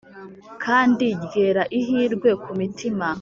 kandi 0.63 1.05
ryera 1.23 1.63
ihirwe 1.79 2.29
ku 2.43 2.49
mitima. 2.59 3.05